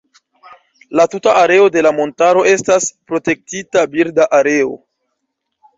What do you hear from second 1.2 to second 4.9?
areo de la montaro estas Protektita birda areo.